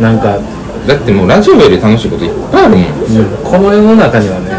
[0.00, 0.38] なんか、
[0.86, 2.84] だってもうラジオより楽しいこといっぱいあるもん。
[2.84, 2.88] うん。
[3.44, 4.50] この世の中にはね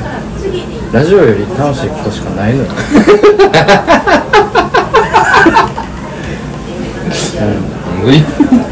[0.93, 2.69] ラジオより楽しいことしかないのよ、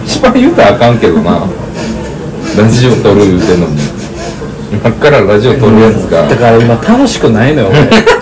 [0.06, 1.48] 一番言うたらあかんけどな。
[2.58, 3.80] ラジオ撮る言うてんのに。
[4.72, 6.28] 今からラジオ撮るやつが。
[6.28, 8.21] だから今楽しくないのよ俺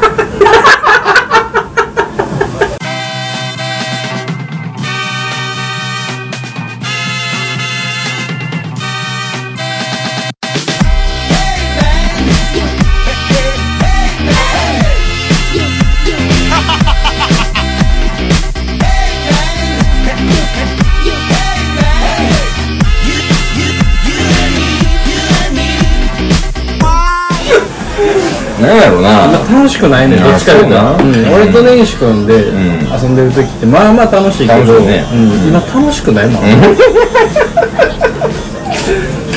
[29.59, 32.88] 楽しくないのよどっちかというと俺と根岸君でん。
[32.88, 35.49] 遊んでる時ってまあまあ楽しいけど、ねうん。
[35.49, 36.44] 今楽しくないもん、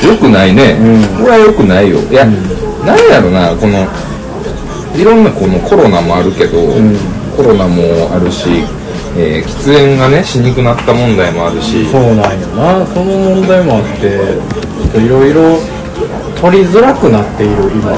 [0.07, 0.77] よくないね、
[1.17, 1.99] これはよくないよ。
[2.09, 2.25] いや、
[2.85, 3.85] なんやろなこの
[4.95, 6.57] いろんなこのコロナもあるけど、
[7.35, 8.63] コロナもあるし、
[9.17, 11.85] えー喫煙がねしにくなった問題もあるし。
[11.91, 12.85] そうなんよな。
[12.93, 15.59] その問題もあってちょっといろいろ
[16.39, 17.93] 取りづらくなっている今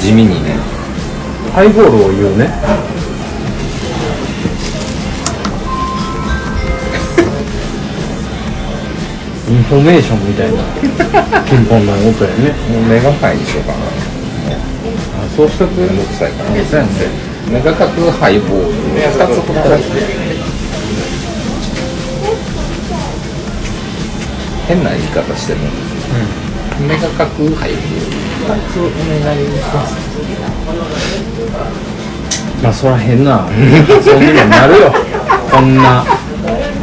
[0.00, 0.56] 地味にね。
[1.52, 2.50] ハイボールを言うね。
[9.48, 10.62] インフォメーションみたいな。
[11.44, 12.50] ピンポンの音やね。
[12.68, 13.72] もうメガハイにしようか。
[13.72, 13.78] な
[15.24, 15.80] あそうしとく？
[15.80, 16.50] めんどくさいから。
[16.50, 16.90] そうやね。
[17.50, 18.72] メガ角ハイボール。
[18.72, 20.26] 2つほど出して。
[24.66, 25.68] 変な言い方しても、
[26.80, 28.06] メガ角ハイボール
[28.44, 28.82] 2つお
[29.24, 29.96] 願いします。
[32.62, 33.46] まあそら変な。
[34.04, 34.94] そうにもなるよ。
[35.50, 36.04] こんな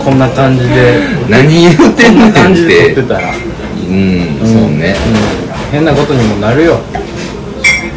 [0.04, 1.00] こんな感じで。
[1.30, 3.30] 何言うてんねんっこんな感じでて撮ってたら。
[3.30, 5.16] うん、そうね、うん。
[5.72, 6.80] 変なことにもなるよ。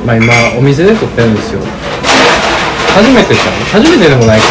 [0.05, 1.61] まあ今お店で撮ってるんですよ。
[2.95, 3.83] 初めてじゃん。
[3.83, 4.45] 初めてでもないか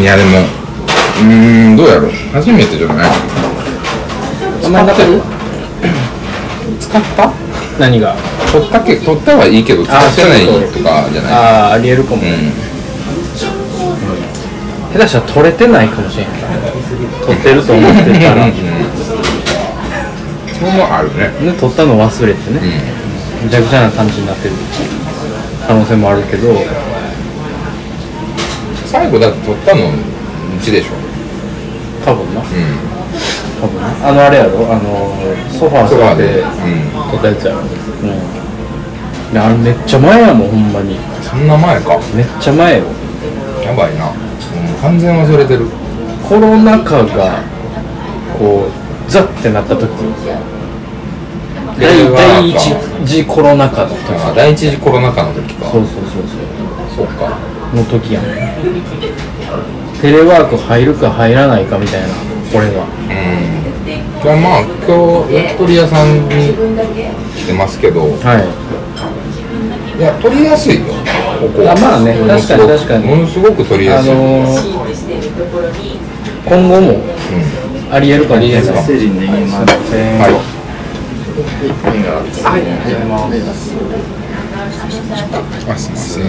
[0.00, 1.24] いやでもうー
[1.70, 2.12] んどうやろう。
[2.32, 3.10] 初めてじゃない。
[4.64, 5.37] あんまりなかった？
[6.88, 7.30] 使った？
[7.78, 8.16] 何が？
[8.50, 11.32] 取ったけ取ったはいいけど使ってないとかじゃない。
[11.32, 12.28] ああありえるかも、うん。
[14.92, 16.30] 下手したら撮れてないかもしれへん
[17.26, 18.46] 撮ってると思ってたら。
[18.46, 18.52] うん。
[20.56, 21.28] それもあるね。
[21.52, 22.60] ね撮ったの忘れてね、
[23.44, 24.54] むちゃくちゃな感じになってる
[25.66, 26.56] 可能性もあるけど。
[28.86, 29.92] 最後だって取ったのう
[30.62, 30.94] ちでしょ。
[32.04, 32.40] 多分な。
[32.40, 32.97] うん
[33.60, 34.72] 多分なあのあれやろ？
[34.72, 35.12] あの
[35.50, 36.44] ソファーソファーで。
[37.10, 37.64] 撮ったやつやろう。
[37.64, 37.66] ん。
[39.32, 40.96] であれめっちゃ前やもんほんまに。
[41.22, 41.98] そんな前か？
[42.14, 42.84] めっちゃ前よ。
[43.64, 44.06] やばいな。
[44.06, 44.14] もう
[44.80, 45.66] 完全忘れてる。
[46.28, 47.42] コロナ禍が
[48.38, 49.88] こうザッてなった時。
[51.78, 52.74] 第第一
[53.06, 53.96] 次コロナ禍の時。
[54.12, 55.70] あ第一次コロナ禍の時か。
[55.70, 56.22] そうそうそう
[56.96, 57.06] そう。
[57.06, 57.38] か
[57.72, 58.24] そうの時やん。
[60.00, 62.08] テレワーク入るか入らないかみたいな
[62.52, 62.88] これがうん。
[64.22, 66.54] じゃあまあ今日焼き鳥屋さんに
[67.36, 68.00] 来てますけど。
[68.00, 68.06] は
[69.98, 70.02] い。
[70.02, 70.86] や取りやすいよ。
[71.40, 71.70] ここ。
[71.70, 72.68] あまあねものすごく。
[72.68, 73.06] 確かに確かに。
[73.06, 74.88] ものすごく取りやすい、あのー
[76.44, 77.02] 今後もうん。
[77.92, 78.92] ありえるかりえなります。
[78.92, 80.58] はい。
[85.70, 86.24] あすいません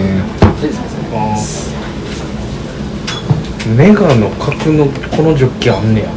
[3.76, 6.08] メガの角のこのジョッキあんねや。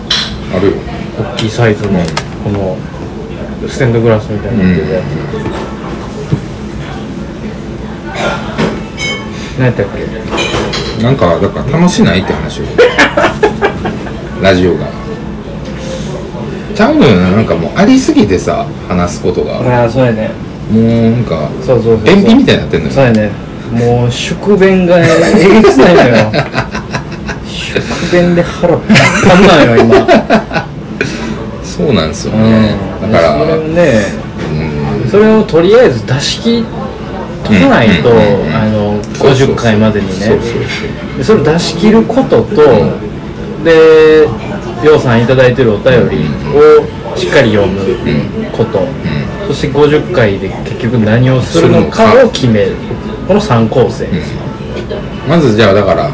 [0.56, 0.74] あるよ。
[1.20, 2.00] 大きいサイズの
[2.44, 2.78] この
[3.68, 5.04] ステンドグラスみたいになってるやつ、
[9.60, 9.86] 何やったっ
[10.98, 11.04] け？
[11.04, 12.64] なんかだから楽しないって話を
[14.42, 14.88] ラジオが。
[16.76, 19.60] ちゃうのよななんかもうありすぎてさ話すことが。
[19.60, 20.32] ああそうやね。
[20.72, 22.16] もうなんかそうそうそうそう。
[22.16, 22.94] 便秘みたいになってんのよ。
[22.94, 23.30] そうやね。
[23.72, 25.04] もう宿便がえ
[25.62, 26.32] げつないのよ
[28.14, 30.68] 宿便で腹パンなのよ今
[31.64, 32.44] そうなんですようん。
[32.44, 34.02] ね、だからそれをね
[35.02, 35.10] うん。
[35.10, 36.64] それをとりあえず出し切っ
[37.44, 38.18] とかないと、うん。
[38.18, 38.24] うん。
[38.24, 40.38] うんうんあのそうそうそう50回までにね
[41.18, 42.56] でそれを出し切ることと、
[43.64, 44.24] で
[44.84, 46.26] ようさんいただいてるお便り
[46.56, 47.80] をしっかり読む
[48.52, 48.88] こと、
[49.48, 52.76] そして50回で結局何をするのかを決める。
[53.28, 54.08] この3構成、
[55.30, 56.10] まずじゃあだから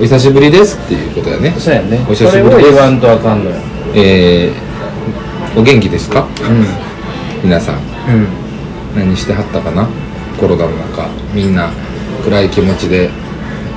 [0.00, 1.50] お久しぶりですっていうことやね。
[1.58, 1.98] そうやね。
[2.08, 2.80] お久しぶりです。
[2.80, 3.56] を言とあかんのよ
[3.94, 6.22] えー、お元気ですか？
[6.22, 6.64] うん。
[7.44, 7.74] 皆さん。
[7.76, 8.26] うん。
[8.96, 9.86] 何してはったかな？
[10.40, 11.06] コロナの中。
[11.34, 11.70] みんな
[12.24, 13.10] 暗い気持ちで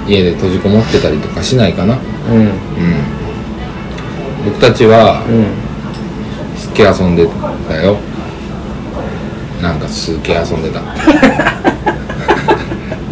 [0.08, 1.98] 家で閉じこもってたりとかしないかな？
[2.32, 2.38] うん。
[2.38, 2.54] うん。
[4.46, 5.48] 僕たちはうん。
[6.58, 7.28] すっげえ遊んで
[7.68, 7.98] たよ。
[9.62, 10.80] なんかすっげえ遊んでた。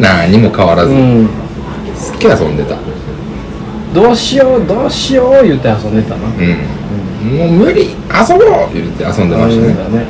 [0.00, 1.28] 何も変わらず、うん
[2.02, 2.76] すっげえ遊んでた。
[3.94, 6.26] どうしようどうしよう言って遊んでたな。
[6.26, 7.94] うん、もう無理遊
[8.36, 9.74] ぼう言って遊んでましたね。
[9.74, 10.06] だね。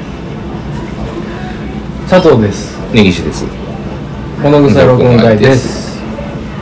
[2.08, 2.78] 佐藤です。
[2.92, 3.44] 根岸です。
[4.42, 5.98] 物草録音会です。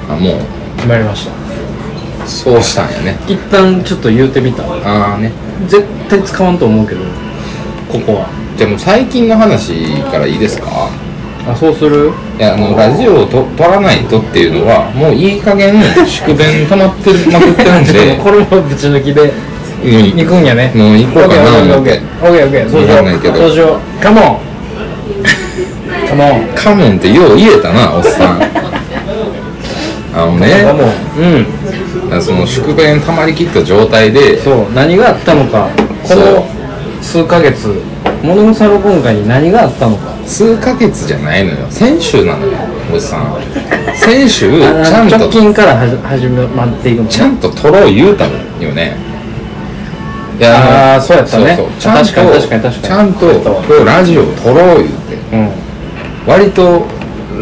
[0.08, 0.34] あもう。
[0.76, 2.26] 決まりました。
[2.26, 3.18] そうしたんやね。
[3.28, 4.64] 一旦ちょっと言うてみた。
[4.64, 5.32] ああね。
[5.68, 7.00] 絶対使わんと思うけど
[7.92, 8.28] ここは。
[8.56, 10.88] じゃあもう最近の話からいいですか？
[11.50, 12.10] あそうする？
[12.38, 18.16] いやあのラジオをと撮らないとっていうのはもういい加減宿便溜まってるまくってるんで。
[18.22, 19.32] これもぶち抜きで
[19.84, 20.16] うん。
[20.16, 20.70] 行くんやね。
[20.74, 22.70] もう行こうかな思ってオッケーオッケーオッケー。
[22.70, 23.34] そうしよわかんないけど。
[23.34, 24.02] うそうしよう。
[24.02, 24.38] カモン。
[26.08, 26.48] カモン。
[26.54, 28.42] カモンってよう言えたなおっさん。
[30.14, 30.64] あのね。
[30.64, 30.92] カモン。
[32.12, 32.22] うん。
[32.22, 34.40] その宿便溜まりきった状態で。
[34.42, 34.66] そう。
[34.74, 35.68] 何があったのか。
[36.06, 36.46] この
[37.00, 37.80] 数ヶ月
[38.22, 40.10] 物草録音会に何があったのか。
[40.26, 41.66] 数ヶ月じゃないのよ。
[41.70, 42.52] 先週なのよ
[42.92, 43.36] おじさん。
[43.94, 47.10] 先週ちゃんと直近からはじ始まっていくのね。
[47.10, 48.96] ちゃんと撮ろう言うたのよね。
[50.38, 51.56] いあーのそうやったね。
[51.56, 52.62] そうちゃんと確かに確かに。
[52.62, 55.36] 確かにちゃんと今日ラジオ撮ろう言うて。
[55.36, 55.50] うん。
[56.26, 56.86] 割と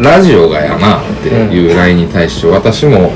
[0.01, 3.11] ラジオがやなっていう LINE に対して私も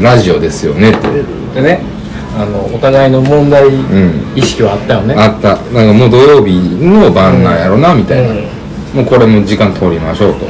[0.00, 1.08] ラジオですよねって。
[1.54, 1.91] でね
[2.34, 4.32] あのお互いの問題ん。
[4.34, 5.56] 意識はあったよね、あった。
[5.72, 8.62] なんかもう土曜日の晩なんやろなみたいな、うん
[8.94, 10.48] もうこれも時間取りましょうと、う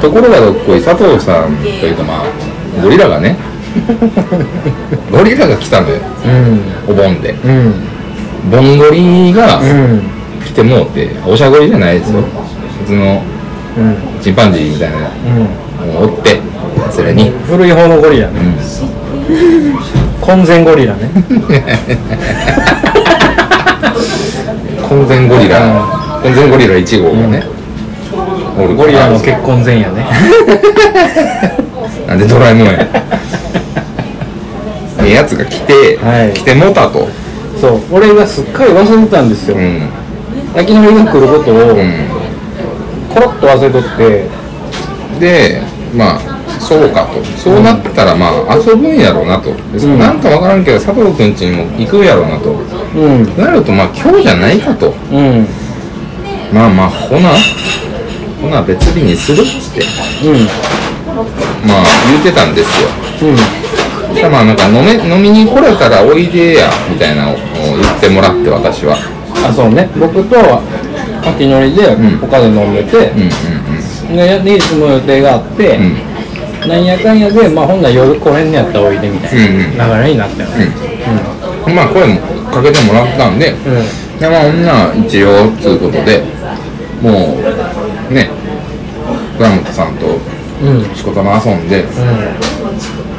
[0.00, 3.36] ところがどっこい佐藤さんというかまあゴリラがね
[5.10, 5.96] ゴリラが来たのよ。
[5.96, 6.90] ん。
[6.90, 7.34] お盆で。
[7.44, 7.74] うん。
[8.50, 10.02] ボンゴリがうん。
[10.44, 12.20] 来てもうておしゃごりじゃないですよ。
[12.80, 13.22] 普通の
[13.76, 13.96] うん。
[14.20, 14.96] チンパンジーみたいな
[15.98, 16.38] うをおって
[16.90, 17.32] それに。
[17.48, 18.34] 古い方のゴリラね
[20.22, 21.10] 婚前ゴリラね。
[24.88, 25.58] 婚前ゴリラ。
[26.22, 27.42] 婚前ゴリラ1号がね、
[28.56, 30.06] おるゴリラの結婚前夜ね。
[32.06, 32.86] なんでドラえもんや。
[35.04, 36.32] ええやつが来て、はい。
[36.32, 37.08] 来てもたと。
[37.60, 37.80] そう。
[37.90, 39.88] 俺がすっかり忘れてたんですよ、うん。
[40.54, 41.92] 焼きのりが来ることをうん。
[43.12, 44.26] コロッと忘れとって。
[45.18, 45.62] で
[45.94, 46.31] まあ
[46.62, 47.22] そうかと。
[47.36, 49.98] そうなったらまあ遊ぶんやろうなと、でん。
[49.98, 52.52] なんかわからんけど佐藤くん家にも行くやろうなと。
[52.96, 53.36] うん。
[53.36, 54.94] なるとまあ今日じゃないかと。
[55.10, 55.46] うん。
[56.52, 57.30] まあまあほな。
[58.40, 59.80] ほな別日にするっつって。
[60.28, 60.46] うん。
[61.66, 62.88] まあ言ってたんですよ。
[63.28, 63.36] うん。
[64.08, 68.96] そしたらまあなんか飲め飲みに来れたらおいでやみたいなのを言ってもらって私は。
[69.44, 69.90] あそうね。
[69.98, 70.36] 僕と
[71.28, 72.18] 秋のりでん。
[72.18, 76.11] 他で飲んでてうんうんでニースの予定があって、うんうん
[76.66, 79.30] なんやかんやでまあほんなら夜来へんねやったらおいでみたい
[79.76, 80.66] な流れになったよね
[81.66, 81.74] うん。
[81.74, 82.20] まあ声も
[82.50, 86.22] かけてもらったんで、うん、うんでまあ女一応つうことで
[87.00, 87.36] も
[88.10, 88.30] うね
[89.36, 90.06] 倉本さんと
[90.62, 90.94] うん。
[90.94, 91.84] しこたま遊んで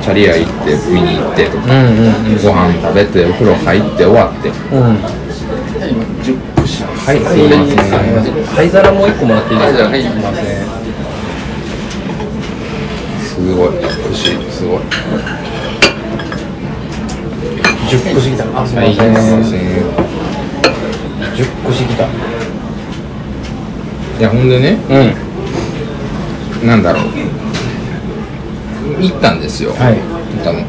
[0.01, 4.49] チャリ屋行って見に行ってとか、うんうんご飯食べてお風呂入って終わって。
[4.71, 4.79] うん。
[4.85, 4.97] うん
[7.05, 8.33] はいすいません。
[8.55, 9.83] 灰皿もう一個もらっていいですか？
[9.89, 10.01] はい。
[10.01, 10.45] すいません
[13.53, 13.69] すごい。
[14.09, 14.81] 串すごい。
[17.87, 18.61] 10個してきた。
[18.61, 18.93] あすいません。
[18.93, 19.03] いま
[19.45, 19.59] せん。
[21.35, 22.05] 10個してきた。
[22.05, 22.07] い
[24.19, 24.79] やほんでね。
[26.61, 26.67] うん。
[26.67, 27.03] なんだろう。
[28.99, 29.97] 行ったんですよ、はい。
[29.97, 30.61] 行ったの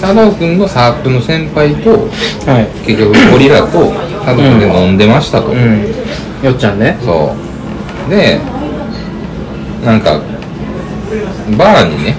[0.00, 2.68] 佐藤君のサークルの先輩とはい。
[2.86, 3.92] 結局ゴリラと
[4.24, 5.82] 佐藤君で飲んでましたと、うん。
[6.42, 6.96] よっちゃんね。
[7.02, 7.36] そ
[8.06, 8.10] う。
[8.10, 8.40] で
[9.84, 10.29] なんか
[11.56, 12.16] バーにね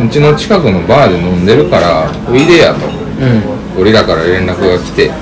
[0.00, 2.80] ううちの近くのバーで飲んでるからおいでやと。
[2.80, 3.76] んうん。
[3.76, 5.06] ゴリラから連絡が来て。
[5.06, 5.14] うん。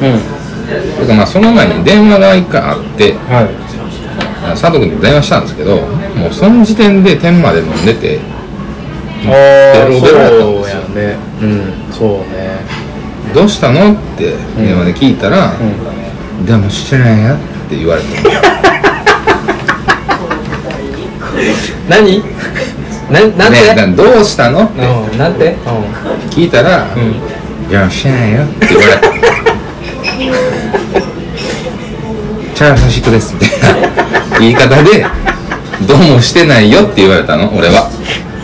[1.00, 3.50] てかまあその前に電話が一回あってはい。
[4.61, 5.76] 佐藤君と電話したんですけど
[6.16, 8.18] もうその時点で天まで飲んでて
[9.25, 9.28] ベ
[9.88, 10.40] ロベロやったん。
[10.40, 11.16] そうですよやね。
[11.42, 11.92] うん。
[11.92, 12.64] そうね
[13.35, 15.52] 「どうしたの?」って電話で聞いたら
[16.40, 17.37] うん「でもしてないや」っ
[17.68, 18.09] て言われて
[21.88, 22.23] 何
[23.12, 24.81] ななんねどうしたの?」って。
[24.83, 25.57] うんなんて？
[26.31, 27.02] 聞いたら「うん。
[27.71, 29.00] いやしてないよ」って言われた
[32.54, 33.88] 「チャーハシクです」みたいな
[34.40, 35.07] 言い方で
[35.87, 37.90] 「どうもしてないよ」って言われたの俺は。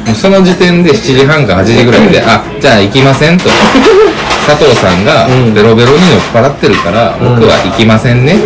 [0.06, 3.44] もうその時点で7時半か8時ぐらいで「あじゃあ行きません」と。
[4.48, 5.52] 佐藤さんがうん。
[5.54, 8.42] ベロベロに酔っ払ってるから「僕は行きませんね」って。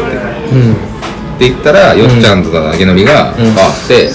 [0.53, 0.77] うん
[1.43, 3.59] って言ったら、よっちゃんとだけのりが、うん。
[3.59, 4.11] あって、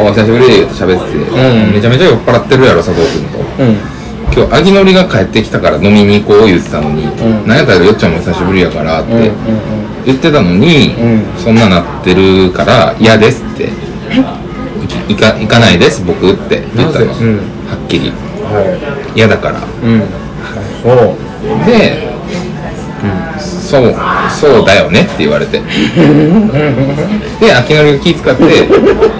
[0.00, 1.74] お久しぶりって喋ってて、ん。
[1.74, 3.38] めちゃめちゃ酔っ払ってるやろ、佐藤君と。
[3.38, 3.76] うん。
[4.32, 7.46] 今日アギノリが帰ってきたから飲みに行こう言ってたのに、ん。
[7.46, 9.30] なんやったらよっちゃんも久しぶりやからって
[10.06, 11.22] 言ってたのに、うん。
[11.36, 13.68] そんななってるから嫌ですって。
[15.08, 17.36] 行か行かないです僕って言ったの、うん。
[17.68, 18.10] はっきり。
[18.10, 19.58] は嫌だから。
[19.58, 20.02] いうん。
[20.82, 22.09] そうで、
[23.70, 23.94] そう
[24.40, 25.60] そうだよねって言われて。
[27.40, 28.44] で秋のりが気遣って、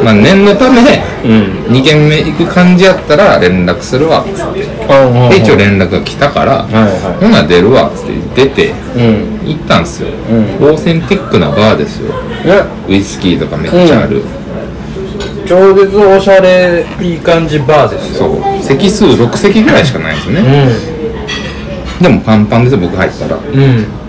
[0.02, 0.80] まあ、念のため
[1.24, 1.74] うん。
[1.74, 4.60] 2軒目行く感じやったら連絡するわっつって。
[5.30, 6.66] で一応連絡が来たから
[7.20, 8.74] ほな出るわっつって出て
[9.46, 10.08] 行ったんすよ、
[10.60, 10.68] うん。
[10.68, 12.14] オーセンティックなバーですよ。
[12.44, 14.22] えウイスキーとかめっちゃある、
[15.46, 18.18] 超絶おしゃれいい感じバーですよ。
[18.18, 18.62] そう。
[18.62, 20.68] 席数6席ぐらいしかないんですよね、
[22.00, 23.36] でもパンパンですよ僕入ったら。
[23.36, 23.99] うんうん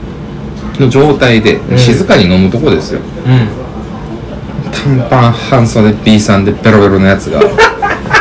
[0.82, 1.78] の状態でん。
[1.78, 5.00] 静かに飲むとこですよ、うん。
[5.00, 7.42] 短パン半袖 B さんでベロベロのやつが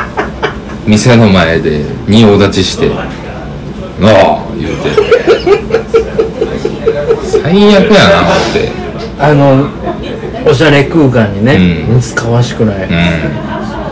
[0.86, 2.88] 店の前で仁王立ちして
[4.00, 5.10] 「なあ」言うて。
[7.42, 8.70] 最悪やな思って。
[9.18, 9.66] あの
[10.46, 12.00] おしゃれ空間にねうん。
[12.00, 12.88] 使わしくない、う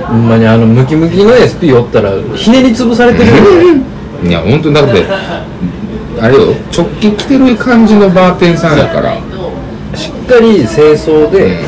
[0.06, 3.82] ほんまにあのムキムキの SP おったらひねり潰されてるよね。
[4.24, 5.04] ん いや本当にだって
[6.20, 9.16] あれよ直帰来てる感じのバーテンさんやから。
[9.96, 11.60] しっかり清掃で、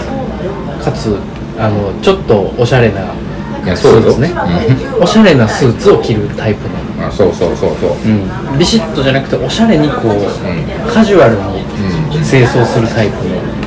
[0.80, 1.16] うかつ
[1.58, 3.14] あのちょっとおしゃれな
[3.76, 4.32] スーツね、
[5.00, 7.90] おしゃれなスーツを着るタイプの、あそうそうそうそう。
[7.92, 11.64] うん、ビシッとじゃなくておしゃれにこう、カジュアルに
[12.24, 13.60] 清掃するタイプの。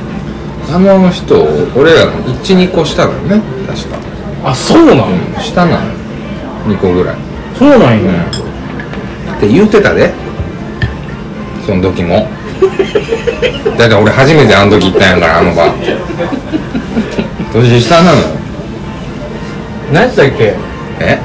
[0.74, 1.44] あの人
[1.76, 2.12] 俺らの
[2.42, 3.42] 12個下なのね。
[3.66, 3.98] 確か。
[4.44, 5.06] あそうなの、
[5.40, 5.78] 下なの。
[6.66, 7.16] 2個ぐらい。
[7.58, 8.12] そうなんや、
[9.36, 10.12] って言うてたで
[11.64, 12.28] その時も。
[13.78, 15.72] だから俺初めてあの時行ったんやからあの場。
[17.52, 18.18] 年下なの？
[18.20, 18.24] よ
[19.92, 20.54] 何やったっけ？
[21.00, 21.18] え？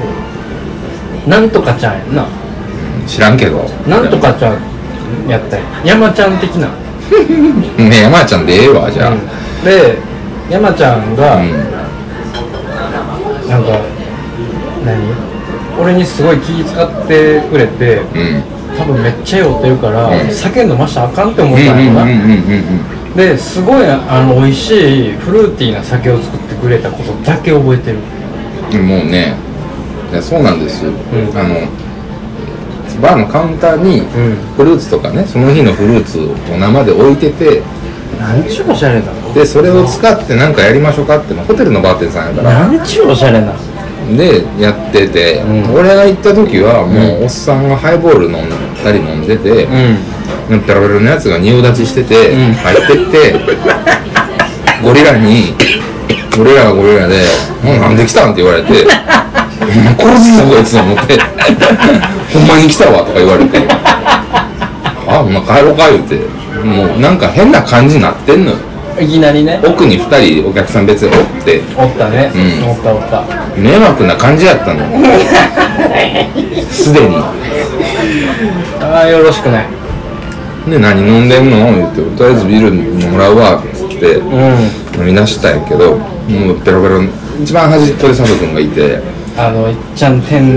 [1.26, 2.26] なんとかちゃんやんな。
[3.06, 3.64] 知らんけど。
[3.86, 4.58] なんとかちゃん
[5.28, 5.62] やったや。
[5.82, 6.68] ん山ちゃん的な。
[7.76, 9.20] ね山ちゃんでええわじゃあ、うん。
[9.64, 9.98] で
[10.48, 11.50] 山ちゃんが、うん。
[13.48, 13.80] なんか
[14.84, 15.30] 何？
[15.80, 22.06] 俺にすごい気遣ってくれてうん多分めっちゃ酔ってるから、うん酒飲ましたらあかんって思ったんや
[23.14, 27.98] ですごいあの美味しいフルーティーな酒を作ってくれたことだけ覚えてる。
[28.72, 29.34] うんもうね
[30.22, 30.94] そうなんですよ、ん。
[31.36, 31.68] あの
[33.02, 34.04] バーのカウンターにん。
[34.56, 37.62] フルーツとかねその日のフルーツを生で置いてて
[38.18, 39.34] なんちゅうおしゃれなの？
[39.34, 42.68] でそれを使って何かやりましょうかってホテルのバーテンさんやから。
[42.68, 43.52] なんちゅうおしゃれな
[44.16, 45.74] でやってて、うん。
[45.74, 48.48] 俺が行った時はもうおっさんがハイボール飲ん
[48.84, 50.60] だり飲んでて、うん。
[50.62, 52.54] ペロペロのやつが仁王立ちしてて、うん。
[52.54, 53.40] 入ってって
[54.82, 55.54] ゴリラに
[56.36, 57.22] ゴリラがゴリラで
[57.62, 58.86] 「もうなんで来たん?」って言われて
[59.60, 61.18] 「お前殺すぞこいつ」と思って
[62.32, 63.58] 「ほんまに来たわ」とか言われて
[65.06, 66.16] 「あもう帰ろうか」言うて
[66.64, 68.56] もうなんか変な感じになってんのよ。
[68.98, 69.60] いきなりね。
[69.64, 71.62] 奥に2人お客さん別におって。
[71.74, 72.68] おったね、うん。
[72.68, 73.24] おったおった。
[73.56, 74.80] 迷惑な感じやったの。
[76.70, 77.16] すでに
[78.90, 79.66] ああよろしくない
[80.68, 81.56] で何飲んでんの？
[81.56, 82.72] 言ってとりあえずビール
[83.10, 84.36] もらうわっつってうん。
[85.00, 87.00] 飲み出したんやけどもうペロペロ
[87.40, 89.00] 一番端っこで佐藤君がいて。
[89.38, 90.56] あのいっちゃん店、ん。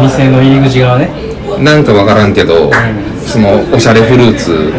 [0.00, 1.10] 店の入り口側ね。
[1.58, 2.70] なんかわからんけど、
[3.26, 4.72] そのおしゃれフルーツ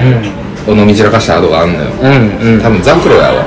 [0.67, 2.61] を飲み散らかした跡があんのよ、うんうん。
[2.61, 3.45] 多分ザクロやわ、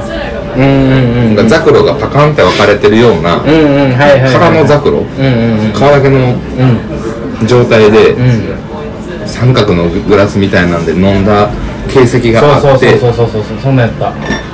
[0.57, 5.73] うんうんうんザクロがパカンって分かれてるような、空のザクロ、うんうんうん。
[5.73, 6.37] 皮だけの
[7.40, 7.47] うん。
[7.47, 8.68] 状態で、うん
[9.28, 11.50] 三角のグラスみたいなんで飲んだ
[11.88, 14.12] 形跡があそうってそうそうそうそうそうそんなやった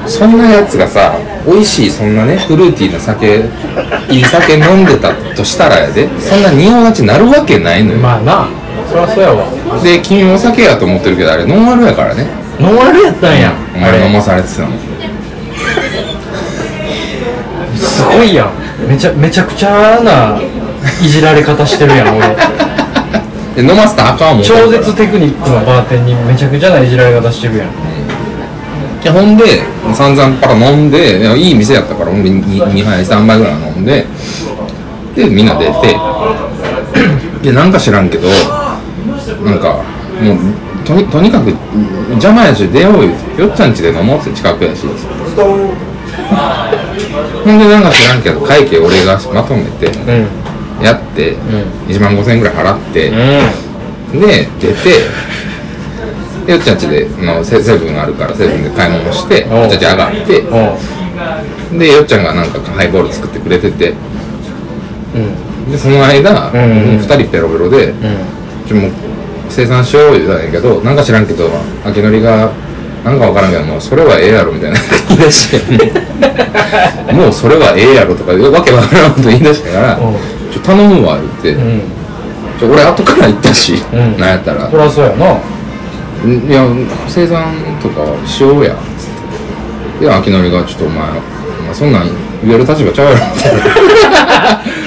[0.08, 3.44] そんなやつがさ美味しいそんなねフルーティーな酒
[4.10, 8.48] いい酒飲んでたとしたらやでそんな仁王立ちなるわけないのよ、まあな
[8.88, 12.26] そりゃそうやわで君お酒やと思ってるけどあれノンアルやからね
[12.60, 14.68] ノンアルやったんや、お前飲まされてたの
[17.76, 20.38] すごいやんめちゃめちゃくちゃな
[21.02, 22.36] いじられ方してるやん俺
[23.56, 24.44] 飲ませたらあかんもん。
[24.44, 27.68] 超絶テクニックのバーテンにめちゃくちゃないじられ方してるやん。
[27.68, 29.60] いやほんで
[29.94, 34.06] 散々パラ飲んでいやいい店やったからほんで 2, 杯3杯ぐらい飲んで
[35.14, 35.72] でみんな出て
[37.42, 38.28] でなんか知らんけど
[39.44, 39.82] なんか
[40.22, 40.38] もう
[40.86, 41.50] とにとにかく
[42.12, 43.10] 邪魔やし出ようよ
[43.46, 44.94] よっちゃん家で飲もうって近くやしほ
[47.52, 50.43] んでなんか知らんけど会計俺がまとめてうん
[50.82, 51.36] やって、
[51.88, 54.74] 1万5000円ぐらい払って、うで出て
[56.46, 63.94] でよっちゃんちであのセセブンあるからセブンで買い物してよっちゃんち上がってでよっちゃんがなんかハイボール作ってくれてて
[65.14, 65.70] うん。
[65.70, 66.58] でその間、うん。
[66.58, 68.66] うん2人ペロペロで、うん。
[68.66, 68.90] ちょもう
[69.48, 71.48] 生産しよう言うたんやけどなんか知らんけど
[71.84, 72.52] 明典が
[73.04, 74.78] なんかわからんけどもうそれはええやろみたいな。
[75.08, 75.92] 言い出して
[77.12, 80.00] もうそれはええやろとかわけわからんこと言い出したからう。
[80.12, 81.82] んちょ頼むわ言って、うん。
[82.60, 84.16] ちょ俺後から行ったし、うん。
[84.18, 84.70] なんやったら。
[84.70, 85.34] そりゃそうやな
[86.24, 86.64] 「んいや
[87.08, 92.08] 生産とかしようや」つってで明典が「ちょっとお前お前そんなん
[92.44, 93.24] 言える立場ちゃうやろ」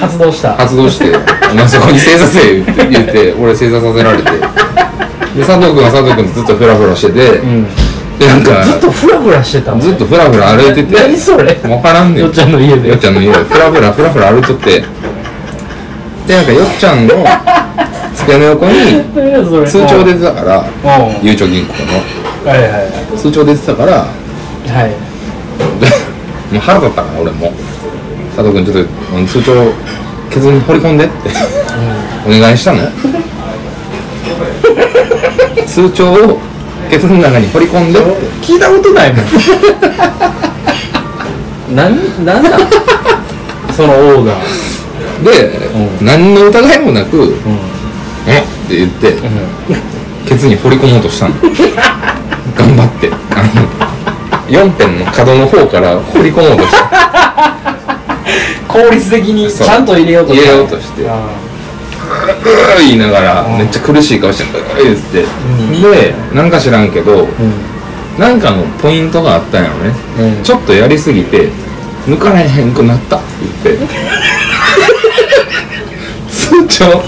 [0.00, 0.54] 発動した。
[0.54, 1.12] 発動して
[1.52, 4.24] 「お前そこに正座せえ」言って言って俺正座させられて。
[5.36, 7.66] で佐藤君は佐藤君とずっとフラフラしてて、うん。
[8.18, 11.54] でなんかずっとフラフラしてたもんずっとフラフラ歩いてて何それ？
[11.62, 12.24] 分からんねん。
[12.24, 12.88] よっちゃんの家で。
[12.88, 14.82] よっちゃんの家でフラフラフラフラ歩いとって
[16.28, 17.14] でなんかよっちゃんの
[18.14, 19.02] 机の横に
[19.66, 21.26] 通帳出てたからうん。
[21.26, 21.78] ゆうちょ銀行の。
[22.44, 24.90] はいはいは通帳出てたからいはい。
[26.52, 27.50] もう腹立ったから俺も。
[28.36, 28.90] 佐藤君ちょっと
[29.26, 29.72] 通帳
[30.28, 31.30] ケツに掘り込んでって。
[32.26, 32.80] お願いしたの。
[35.66, 36.38] 通帳を
[36.90, 38.00] ケツの中に掘り込んで。
[38.00, 38.08] って
[38.42, 39.24] 聞いたことないもん。
[41.74, 42.50] なんなんだ？
[43.74, 44.67] そのオーダー
[45.24, 45.48] で、
[46.00, 47.34] う何の疑いもなく「うん」うんっ
[48.68, 49.14] て言って、
[50.28, 51.34] ケツに掘り込もうとしたの。
[52.56, 53.10] 頑張って。
[53.30, 53.68] あの
[54.48, 56.88] 4辺の角の方から掘り込もうとした。
[58.66, 61.08] 効率的にちゃんと入れようと入れようとして。
[61.08, 61.14] あ
[62.76, 65.22] うー言いながらめっちゃ苦しい顔して「うー言って、
[66.02, 67.28] でなんか知らんけどーうん。
[68.18, 71.48] なんかのポイントがあったんやろね、うんちょっとやりすぎて
[72.06, 73.26] 抜かれへんくなったって
[73.64, 73.94] 言って
[76.66, 77.02] 通帳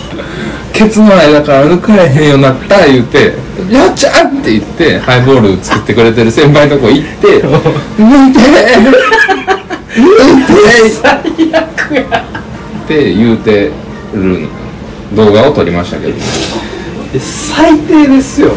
[0.72, 3.34] ケツの間から抜かれへんようになった言って
[3.70, 7.26] 「やっちゃん!」って言ってハイボール作ってくれてる先輩のとこ行って
[7.98, 8.40] 「抜いて！
[9.96, 11.10] 抜いて!」最
[11.54, 12.24] 悪や
[12.84, 13.70] って言うて
[14.14, 14.48] る
[15.14, 16.12] 動画を撮りましたけど。
[17.18, 18.52] 最低ですよ。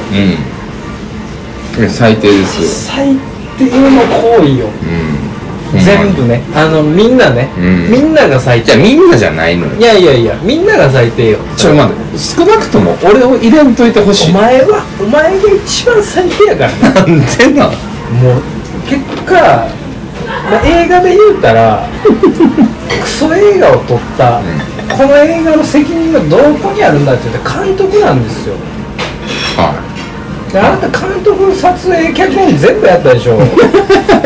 [1.79, 1.89] うん。
[1.89, 2.67] 最低ですよ。
[2.95, 3.15] 最
[3.57, 4.67] 低の行為よ。
[4.67, 5.32] うん
[5.79, 6.41] 全部ね。
[6.55, 7.91] あのみんなね、うん。
[7.91, 9.73] みんなが最じゃあ低みんなじゃないのよ。
[9.79, 11.39] いやいやいやみんなが最低よ。
[11.57, 12.17] ちょ待って。
[12.17, 14.31] 少なくとも俺を入れんといてほしい。
[14.31, 16.79] お前はお前が一番最低やからね。
[16.83, 17.71] なんでなん？
[18.21, 18.41] もう
[18.87, 21.87] 結果、まあ、映画で言うたら
[23.01, 24.41] クソ映画を撮った、
[24.95, 28.55] この映画の責任がどこにあるんだって言って監督なんですよ。
[29.57, 29.92] はで
[30.55, 33.41] あなた監督撮影脚本全部やったでしょ？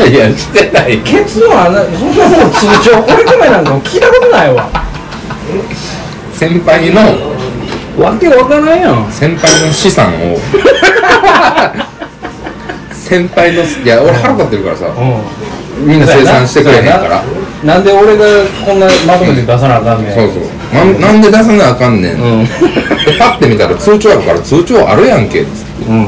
[0.06, 0.98] い いやしてない。
[0.98, 2.96] ケツの穴そんなもん通帳？
[3.02, 4.68] 掘り込めなんかも聞いたことないわ。
[6.34, 7.00] 先輩の
[7.98, 9.06] わけわからんやん。
[9.10, 10.38] 先輩の資産を。
[12.92, 14.84] 先輩のいや俺腹立ってるからさ。
[15.80, 17.22] みんな生産してくれへんから
[17.64, 18.24] ななんで俺が
[18.64, 20.14] こんなまとめて出さなあかんねん。
[20.14, 20.42] そうそう。
[20.74, 22.44] なんなんで出さなあかんねん、うん。
[22.44, 22.50] で
[23.18, 25.42] パッて見たら通帳あるから通帳あるやんけ。
[25.42, 26.02] っつってうん。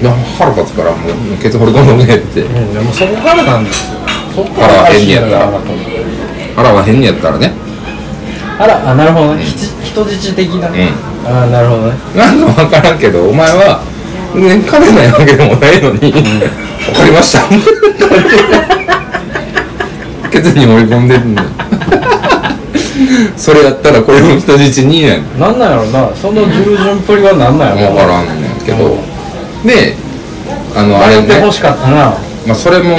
[0.00, 2.42] いや腹立つからもうケツ掘り込んでおけって。
[2.42, 3.98] うんでもそこからなんですよ。
[4.34, 5.60] そこから腹は変にやったら。
[6.54, 7.52] 腹は変にやったらね。
[8.58, 9.44] あらあなるほどね。
[9.44, 10.72] 人質的な、ん。
[11.26, 11.96] あなるほどね。
[12.14, 13.82] なんか分からんけどお前は、
[14.34, 16.20] ね、金ないわけでもないのに「分
[16.94, 17.48] かりました」
[20.30, 21.42] ケツに盛り込んでんの。
[23.36, 25.38] それやったらこれも人質にやん。
[25.38, 26.14] なんなんやろな。
[26.14, 27.94] その従順っぷりはなんなんやろ。
[27.94, 28.96] 分からんねんけど。
[29.64, 29.94] で
[30.74, 31.28] あのあれね。
[31.28, 32.16] やってほしかったな。
[32.46, 32.96] まあ、それも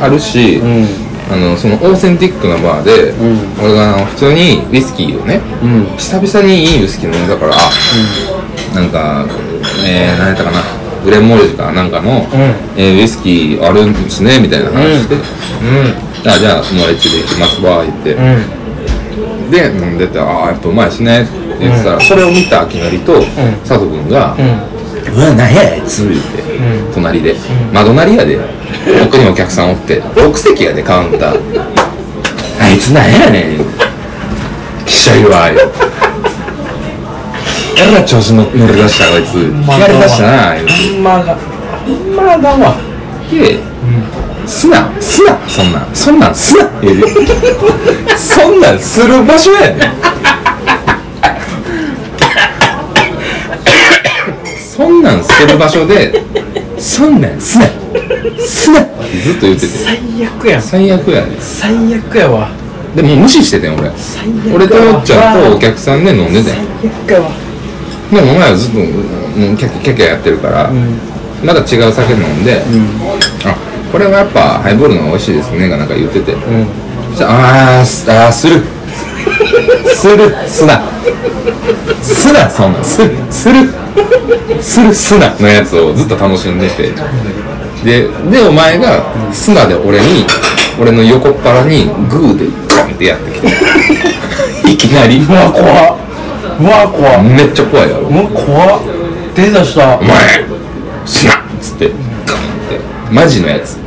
[0.00, 0.86] あるし、うん。
[1.28, 3.14] あのそのオーセンティックなバーで、ん。
[3.62, 5.86] 俺が普通にウイスキーをねうん。
[5.96, 7.58] 久々にいいウイスキー飲んだから、あ
[8.74, 9.26] なんか
[9.86, 10.62] えー、何やったかな。
[11.04, 12.40] グレンモルジかなんかの、うん。
[12.76, 15.20] えーウイスキーあるんですねみたいな話して、うん
[16.34, 18.44] あじゃあもうエッチで行きますわ言って、うん。
[19.50, 23.22] で飲んでて「ああやっぱうまいですね」って言ってたら、それを見た秋成と、
[23.66, 24.44] 佐藤君が「うん
[25.16, 26.42] うわ何やあいつ」言って、
[26.88, 26.92] ん。
[26.92, 27.36] 隣で、
[27.72, 28.38] 窓なりやで。
[29.02, 30.00] 奥にお客さんおって。
[30.14, 31.40] 6席やでカウンター
[32.60, 33.64] あいつ何やねん
[34.84, 35.64] きしゃいわ言うて
[37.80, 39.34] やら調子の乗り出したこいつ。
[39.80, 41.36] やりだしたな言うてほんまが
[41.86, 42.74] ほんまだわ。
[43.30, 43.58] で、
[44.46, 45.38] すなすな。
[45.48, 45.94] そんなん。
[45.94, 46.70] そんなんすな。
[48.16, 49.90] そんなんする場所やで
[54.58, 56.22] そんなんする場所で
[56.78, 57.66] そんなんすな。
[58.38, 58.80] すな。
[58.82, 59.66] ってずっと言ってて。
[59.66, 60.62] 最悪やん。
[60.62, 61.40] 最悪やで。
[61.40, 62.48] 最悪やわ。
[62.94, 63.90] でも無視しててん俺。
[64.54, 66.58] 俺とよっちゃんとお客さんで飲んでて最
[66.90, 67.30] 悪やわ。
[68.12, 70.70] でもお前はずっとうんキャッキャキャッキャやってるから、
[71.44, 72.62] まだ違う酒飲んで、
[73.44, 73.56] あ
[73.92, 76.66] これはやっぱハイボールの方が美味しいですねがなんか言ってて、うん
[77.10, 78.60] そしたらあーすあーする。
[79.94, 80.82] するすな。
[82.02, 82.80] すなそんな。
[82.80, 82.96] んす
[83.30, 83.70] する。
[84.60, 85.34] するすな。
[85.40, 86.92] のやつをずっと楽しんでて。
[87.84, 90.26] ででお前がすなで俺に
[90.80, 93.48] 俺の横っ腹にグーでガンってやってきて。
[94.72, 95.20] いきなり。
[95.20, 95.96] うわ怖っ。
[96.60, 97.22] うわ怖っ。
[97.22, 98.08] めっちゃ怖いやろ。
[98.08, 98.82] うわ怖っ。
[99.34, 99.98] 手出した。
[99.98, 100.18] お前
[101.06, 101.35] すな
[103.10, 103.78] マジのやつ。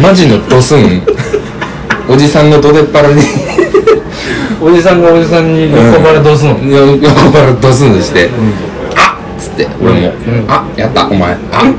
[0.00, 1.02] マジのドスン。
[2.08, 3.22] おじさんのどでっ腹に。
[4.60, 6.70] おじさんがおじさんに横腹どうすん。
[6.70, 8.30] の、よ横腹ドスンして、
[8.96, 9.66] あっつって。
[9.82, 10.12] 俺も、
[10.48, 11.08] あやった。
[11.08, 11.32] お前。
[11.50, 11.74] あうん。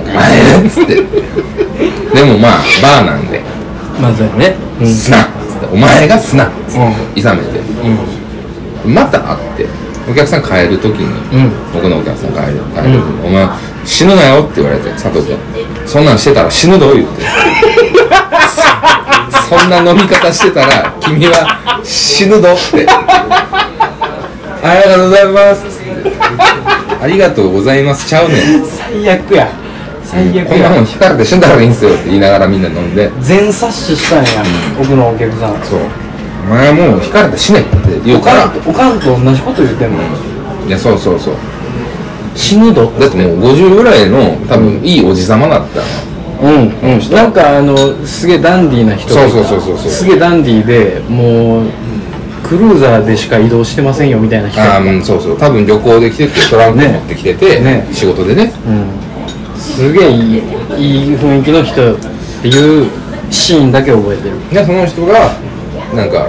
[0.00, 0.94] お前っつって。
[0.94, 3.42] でもまあバーなんで。
[4.00, 4.56] まずはね。
[4.80, 4.86] うん。
[4.88, 5.66] すなっつって。
[5.72, 6.80] お前がすなっつって。
[7.16, 7.60] ういさめて、
[8.84, 9.66] また会って
[10.08, 11.52] お客さん帰る時に、うん。
[11.72, 13.48] 僕のお客さん帰る帰る時に、お前
[13.84, 15.38] 死ぬなよって言われて佐藤君。
[15.86, 17.22] そんなんしてたら死ぬど言って。
[19.48, 22.86] そ そんな飲み方してたら君は死ぬどって。
[24.62, 25.80] ありがとうございます。
[27.02, 28.06] ありがとうございます。
[28.06, 28.64] ちゃうねん。
[28.64, 29.48] 最悪や。
[30.04, 33.10] 最悪こんなもんや引かれて死んだらいいんすよって言いながらみんな飲んで。
[33.20, 34.44] 全察ししたんや。
[34.78, 35.54] 僕のお客さん。
[35.62, 35.80] そう
[36.44, 37.68] お前はもう引かれて死ねって
[38.04, 38.52] 言うおから。
[38.66, 39.98] おかんと同じこと言ってんの？
[40.66, 41.34] いやそうそうそう。
[42.34, 45.80] 死ぬどだってもう50ぐらいの多分いいおじさまだった。
[46.42, 46.96] のうん。
[46.96, 47.10] うん。
[47.10, 49.14] なんかあのすげえダンディーな人。
[49.14, 49.90] がそうそうそうそうそう。
[49.90, 51.66] すげえダンディーでもう
[52.42, 54.60] クルーザーでしか移動してませんよみたいな人。
[54.60, 55.38] ああうんそうそう。
[55.38, 57.88] 多分旅行で来ててトランク持ってきてて、ね。
[57.92, 58.52] 仕事でね。
[58.66, 59.58] うん。
[59.58, 60.38] すげえいいい
[61.12, 61.98] い雰囲気の人っ
[62.42, 62.90] ていう
[63.30, 64.50] シーンだけ覚えてる。
[64.50, 65.30] でその人が
[65.94, 66.28] なんか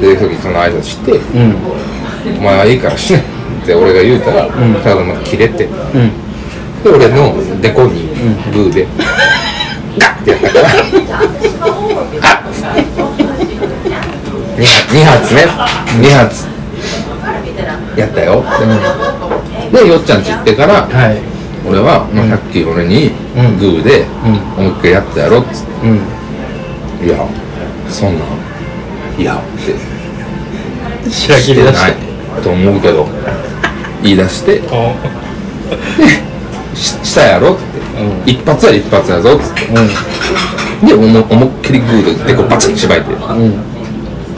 [0.00, 1.54] 出てく時その挨拶してうん
[2.38, 3.24] 「お前はいいから死ね」
[3.62, 4.46] って俺が言うたら、
[4.82, 6.10] ただまあ切れてでうん。
[6.94, 8.08] 俺のデコに
[8.52, 8.86] グーで、
[9.98, 11.06] ガッてやったからあっつって。
[14.56, 15.46] 2発ね。
[16.00, 16.46] 2発。
[17.96, 18.44] やったよ。
[18.46, 21.18] ってでよっちゃんち行ってからはい。
[21.68, 23.58] 俺は、まあ、さっき俺にうん。
[23.58, 24.04] グーでう
[24.60, 25.72] 思いっきりやったやろっつって。
[25.82, 27.06] うん。
[27.06, 27.26] いや
[27.88, 28.45] そんなん
[29.18, 31.10] いやって。
[31.10, 31.72] 白切り出して。
[31.72, 33.06] ないと思うけど。
[34.02, 34.62] 言い出して。
[36.74, 37.62] ししたやろって、
[38.00, 38.30] うん。
[38.30, 39.66] 一発は一発やぞっつって。
[40.84, 43.14] うで思い思いっきりグーででこうバチッとしばいて。
[43.14, 43.38] だん。
[43.38, 43.76] うん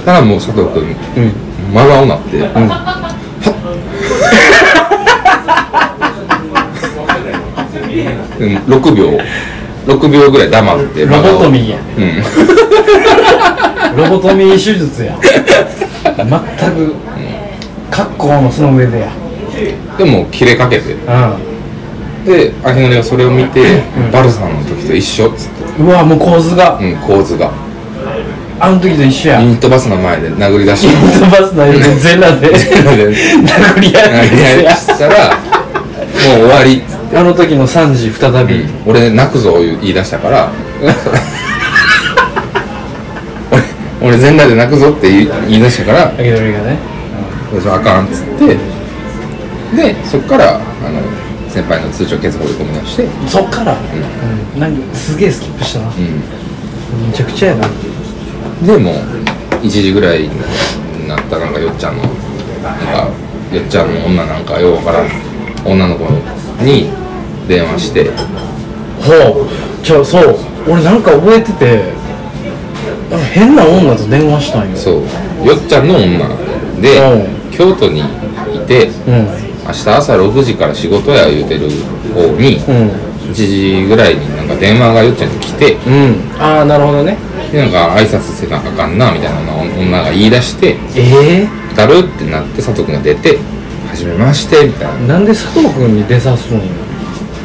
[0.04, 1.32] からもう佐藤君うん。
[1.74, 2.42] 真顔になって、う
[8.46, 9.18] ん、6 秒。
[9.86, 11.78] 6秒ぐらい黙ってロボトミーや。
[11.96, 12.22] うん
[13.98, 15.18] ロボトミー手術や。
[15.20, 16.30] 全
[16.72, 16.94] く
[17.90, 19.10] 格好のその上でや。
[19.98, 20.94] でも切れかけて。
[20.94, 20.98] う
[22.24, 23.82] でアヒノリがそれを見て、
[24.12, 26.78] バルさんの時と一緒っつって、んうわもう構図が。
[26.78, 27.50] うん、構図が。
[28.60, 29.40] あの時と一緒や。
[29.40, 30.86] イントバスの前で殴り出し。
[30.86, 32.52] イントバスの間で全裸で。
[32.52, 40.52] 殴り合殴り合いしたらもう終わりっつって、あの時の3時再び、俺泣くぞ言い出したから
[44.08, 46.78] 俺俺全裸で泣くぞって言い出したからあげどりがね。
[47.60, 48.56] それあかんっつって。
[49.76, 51.02] でそっからあの
[51.50, 54.60] 先輩の通帳ケツ放り込み出して、うそっから、うん。
[54.60, 55.86] なんかすげえスキップしたな。
[55.88, 57.66] めちゃくちゃやな。
[57.66, 58.94] んでもう
[59.62, 63.10] 1時ぐらいになったなんかよっちゃんのなんか
[63.52, 65.08] よっちゃんの女なんかようわからん。
[65.64, 66.04] 女の子
[66.64, 66.90] に
[67.46, 68.10] 電話して。
[69.00, 69.84] ほう。
[69.84, 70.38] ちょそう。
[70.66, 72.07] 俺なんか覚えてて
[73.10, 74.76] なんか変な女と電話したんよ。
[74.76, 74.90] そ
[75.42, 75.46] う。
[75.46, 76.28] よっちゃんの女。
[76.80, 78.04] で、う京都にい
[78.66, 79.26] てうん。
[79.66, 81.68] 明日朝6時から仕事や言うてる
[82.14, 82.90] 方にうん。
[83.30, 86.16] 1時ぐらいになんか電話がよっちゃんに来てうん。
[86.40, 87.16] ああなるほどね。
[87.52, 93.38] でなんか挨拶せなあかんなみたいなのを女が言い出してえ「だる?」ってなって佐藤君が出て
[93.88, 94.94] 「はじめまして」みたいな。
[95.04, 96.64] えなんで佐藤君に出さすのよ？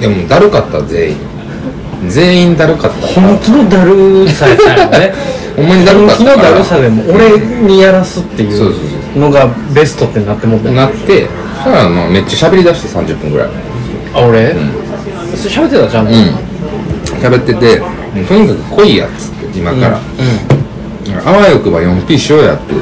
[0.02, 1.18] いやもうだるかった全員
[2.10, 3.08] 全員だるかった。
[3.08, 5.14] 本気のだるさやったよね。
[5.56, 8.74] ほんまにだるかったから本気のだるさでも俺にやらすっていそう
[9.20, 11.28] のがベストってなってもったよなって
[11.64, 13.48] そしたらまあめっちゃ喋り出して30分ぐらい。
[14.16, 14.56] あ俺、
[15.36, 16.08] それ喋ってたちゃん。
[16.08, 16.54] とうん。
[17.22, 17.82] 喋ってて
[18.28, 20.00] とにかく来いやっつって今から、
[21.26, 22.74] あわよくば 4P しようやって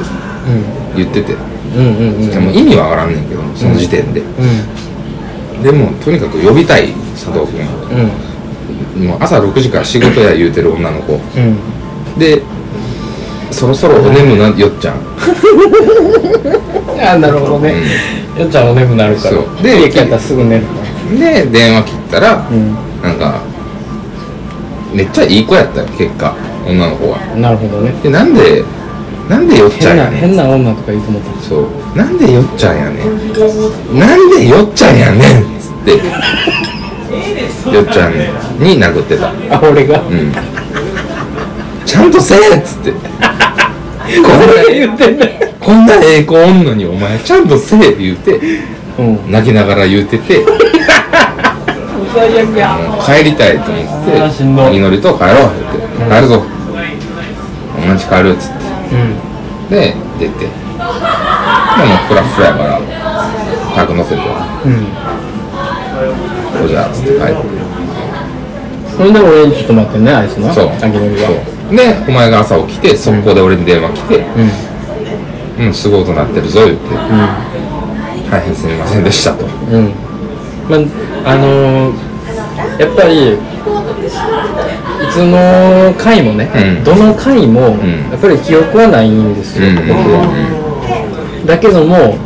[0.96, 1.34] 言ってて、
[1.76, 2.30] うんうんうんうん。
[2.30, 5.62] でも意味わからんねんけどその時点で、うん。
[5.62, 7.60] でもとにかく呼びたい佐藤君。
[7.98, 8.31] うん
[8.96, 11.14] もう朝6時から仕事や言うてる女の子。
[11.14, 11.58] うん。
[12.18, 12.42] で
[13.50, 14.96] そろそろお眠なよっちゃん。
[17.00, 17.74] あなるほどね、
[18.38, 19.34] よっちゃんお眠なるから。
[19.34, 19.62] そう。
[19.62, 20.62] で家帰ったらすぐ寝る。
[20.62, 20.68] か
[21.12, 22.76] らで電話切ったら、ん。
[23.02, 23.40] なんか
[24.92, 26.34] めっちゃいい子やったよ結果。
[26.66, 27.18] 女の子は。
[27.36, 27.92] なるほどね。
[28.02, 28.64] でなんで
[29.28, 30.20] なんでよっちゃんやねん。
[30.20, 31.42] 変な女とか言うと思った。
[31.42, 31.98] そう。
[31.98, 33.98] なんでよっちゃんやねん。
[33.98, 36.00] なんでよっちゃんやねんっつって
[37.72, 38.12] よっちゃん
[38.58, 39.28] に殴ってた。
[39.50, 40.00] あ俺が？
[40.00, 40.32] うん。
[41.84, 42.92] ちゃんとせえっつって。
[44.22, 48.40] こんな言ってんねこんなええ子おんのにお前ちゃんとせえ言うて
[48.98, 49.30] うん。
[49.30, 50.44] 泣きながら言うてて。
[53.06, 54.72] 帰りたいと思ってあーしんどい。
[54.72, 56.14] みのりと帰ろうって。
[56.14, 56.42] 帰るぞ。
[57.88, 58.54] 同じ帰るっつって。
[58.92, 59.70] うん。
[59.70, 60.44] で出て。
[60.44, 62.80] でもうフラフラやから
[63.74, 64.20] 客乗せて
[64.66, 64.86] うん
[66.64, 67.34] 「おじゃあ」っつって帰って
[68.96, 70.66] それで俺にちょっと待ってねあいつなそう。
[70.68, 71.76] あきのりがそう。
[71.76, 74.24] でお前が朝起きて速攻で俺に電話来て
[75.58, 76.94] うん「うんすごいことなってるぞ」言って
[78.30, 79.46] 「大変すみませんでした」と。
[79.70, 79.76] うん。
[79.76, 79.94] うん
[80.68, 81.92] まああのー、
[82.78, 83.36] やっぱりい
[85.12, 86.84] つの回もね、うん。
[86.84, 88.10] どの回も、ん。
[88.10, 90.22] やっぱり記憶はないんですよ、うん僕は、
[91.46, 92.16] だけども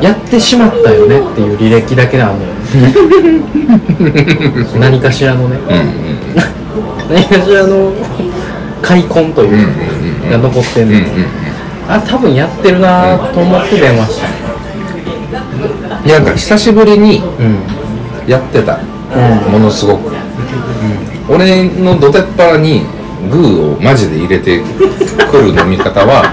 [0.00, 2.38] やってしまったよねっていう履歴だけなのよ
[4.78, 5.58] 何かしらのね。
[5.68, 5.84] うんうん
[7.12, 7.92] 何かしらの
[8.80, 9.60] 開墾というか、うんうん
[10.24, 11.08] うんが残ってんの、うんうん
[11.88, 14.28] あ多分やってるなと思って電話した。
[16.06, 17.58] いやなんか久しぶりにうん。
[18.30, 18.76] やってた。
[18.76, 18.78] う
[19.48, 19.52] ん。
[19.52, 20.12] ものすごく、
[21.28, 22.86] 俺のどてっぱらに
[23.28, 24.62] グーをマジで入れて
[25.30, 26.32] くる飲み方は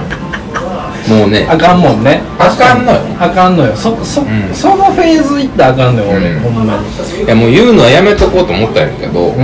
[1.08, 1.48] もうね。
[1.50, 2.22] あかんもんね。
[2.38, 3.00] あかんのよ。
[3.20, 3.76] あかんのよ。
[3.76, 4.26] そそ,、ん。
[4.54, 6.39] そのフェーズいったらあかんのよ俺、うん。
[6.41, 7.24] ほんまに。
[7.24, 9.36] いやもう言うのはやめとこうと思ったんやけど、も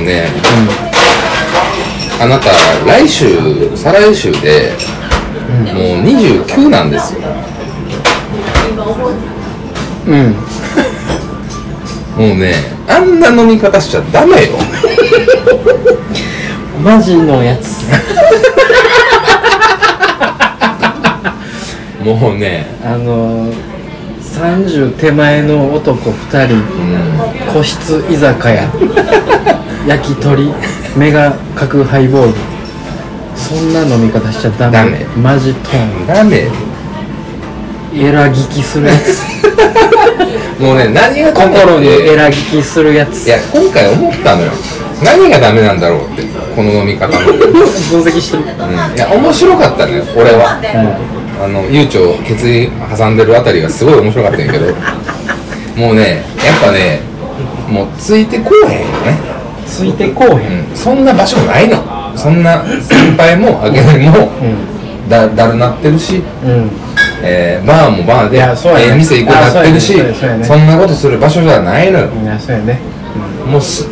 [0.00, 0.28] うね
[2.20, 2.50] あなた
[2.86, 3.26] 来週
[3.76, 4.72] 再来週で、
[5.74, 7.20] もう29なんですよ。
[10.06, 10.34] うん。
[12.16, 12.54] もうね
[12.88, 14.52] あんな飲み方しちゃダメよ。
[16.82, 17.84] マジのやつ
[22.04, 22.66] もうね。
[22.84, 23.54] あのー、
[24.20, 27.52] 30手前の男2人うん。
[27.52, 28.68] 個室居酒屋
[29.86, 30.52] 焼き鳥
[30.96, 32.34] メガ角ハイボール。
[33.36, 34.78] そんな飲み方しちゃダメ。
[34.78, 35.04] ダメ。
[35.16, 36.06] マジトーン。
[36.06, 36.48] ダメ。
[37.94, 39.22] エラ聞きするやつ。
[40.60, 43.26] もうね何が心にエラ聞きするやつ。
[43.26, 44.52] いや今回思ったのよ。
[45.02, 46.22] 何がダメなんだろうって
[46.54, 48.44] この飲み方分析してる。
[48.96, 50.60] や面白かったのよ俺は
[51.42, 54.66] あの悠長ケツに挟んでるあたりがすごい面白かったんやけど
[55.76, 57.00] もうねやっぱね
[57.68, 59.18] もうついてこうへんよね、
[59.66, 60.36] ついてこうへん。
[60.36, 61.82] うん、そんな場所ないの。
[62.14, 65.08] そんな先輩もあげないもうん。
[65.08, 66.70] だだるなってるし、うん。
[67.22, 68.48] えーバーもバーでね。
[68.78, 70.38] ええ店行くなってるしあそね。
[70.38, 70.44] ね。
[70.44, 72.08] そんなことする場所じゃないのよ。
[72.38, 72.78] そうやね。
[73.50, 73.88] もうす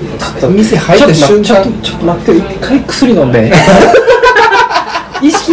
[0.49, 3.49] 店入った瞬間ちょっとちょっと待って一回薬飲んで。
[3.49, 3.51] 意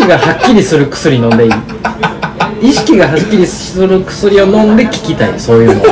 [0.08, 2.70] 識がはっきりする薬飲んでいい？
[2.70, 5.40] 意識がはっきりする薬を飲んで聞きたい。
[5.40, 5.82] そういうの。
[5.84, 5.88] は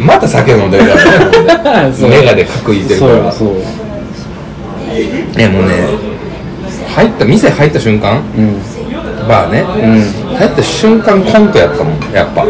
[0.00, 3.30] また酒飲んでるからメガで角いてるから。
[3.30, 3.62] そうそう。
[5.36, 5.88] えもうね
[6.88, 8.58] 入った店入った瞬間うん。
[9.28, 10.36] バーね、うん。
[10.36, 12.46] 入った瞬間コントやったもんやっぱ。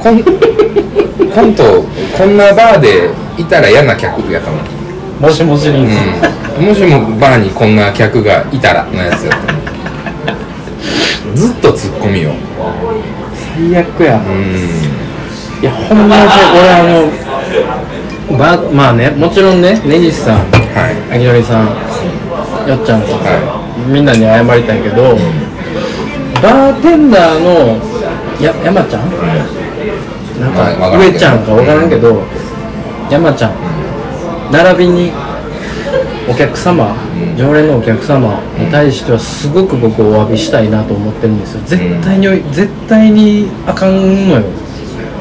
[0.00, 1.84] コンコント
[2.18, 4.60] こんなバーでいたら嫌な客やったもん。
[5.20, 5.72] もしもし。
[5.72, 9.34] リンさんうん、もしもバーにこんな客がいたらのやつやっ
[11.34, 12.32] ずっとツッコミよ。
[13.56, 14.20] 最悪や。
[14.20, 15.62] うん。
[15.62, 16.82] いやほんまに俺あ
[18.30, 21.16] のばまあねもちろんね根岸さんはい。
[21.16, 21.66] あきのりさん
[22.68, 25.16] よっちゃんさん、はみんなに謝りたいけど、
[26.42, 27.78] バーテンダーの
[28.40, 29.10] や山ちゃん？
[30.40, 32.22] なんか上ちゃんか分からんけど、
[33.10, 33.54] 山ちゃん
[34.50, 35.12] 並びに
[36.28, 36.96] お客様、
[37.36, 41.60] 常連のお客様に対してはすごく僕お詫びしたいなと思ってるんですよ。
[41.66, 44.42] 絶対に、絶対にあかんのよ。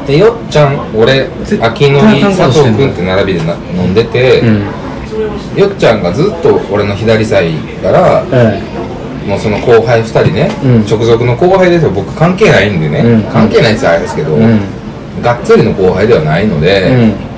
[0.08, 4.60] でよっちゃん俺絶秋のり対あかんことしてんの佐藤君って並びでな飲んでて、うん。
[5.58, 8.62] よっちゃんがずっと俺の左サイからえ
[9.28, 10.86] もうその後輩2人ね、うん。
[10.86, 13.24] 直属の後輩ですよ僕関係ないんでね、うん。
[13.32, 14.60] 関係ないって言ったらあれですけど、え
[15.16, 15.22] うん。
[15.22, 17.33] がっつりの後輩ではないので、うん